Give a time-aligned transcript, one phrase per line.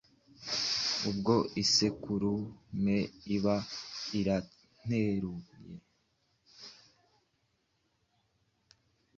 [1.09, 2.97] ubwo isekurume
[3.35, 3.55] iba
[4.19, 5.47] iranteruye